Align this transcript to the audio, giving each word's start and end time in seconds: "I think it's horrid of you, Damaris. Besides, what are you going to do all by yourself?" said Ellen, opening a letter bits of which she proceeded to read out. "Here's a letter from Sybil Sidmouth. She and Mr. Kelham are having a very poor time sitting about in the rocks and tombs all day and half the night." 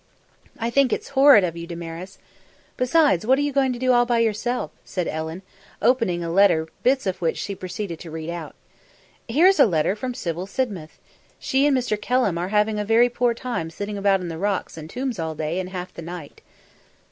"I 0.57 0.71
think 0.71 0.91
it's 0.91 1.09
horrid 1.09 1.43
of 1.43 1.55
you, 1.55 1.67
Damaris. 1.67 2.17
Besides, 2.75 3.23
what 3.23 3.37
are 3.37 3.43
you 3.43 3.53
going 3.53 3.71
to 3.71 3.77
do 3.77 3.91
all 3.93 4.07
by 4.07 4.17
yourself?" 4.17 4.71
said 4.83 5.07
Ellen, 5.07 5.43
opening 5.79 6.23
a 6.23 6.31
letter 6.31 6.67
bits 6.81 7.05
of 7.05 7.21
which 7.21 7.37
she 7.37 7.53
proceeded 7.53 7.99
to 7.99 8.09
read 8.09 8.31
out. 8.31 8.55
"Here's 9.29 9.59
a 9.59 9.67
letter 9.67 9.95
from 9.95 10.15
Sybil 10.15 10.47
Sidmouth. 10.47 10.97
She 11.37 11.67
and 11.67 11.77
Mr. 11.77 12.01
Kelham 12.01 12.39
are 12.39 12.49
having 12.49 12.79
a 12.79 12.83
very 12.83 13.09
poor 13.09 13.35
time 13.35 13.69
sitting 13.69 13.95
about 13.95 14.21
in 14.21 14.27
the 14.27 14.39
rocks 14.39 14.75
and 14.75 14.89
tombs 14.89 15.19
all 15.19 15.35
day 15.35 15.59
and 15.59 15.69
half 15.69 15.93
the 15.93 16.01
night." 16.01 16.41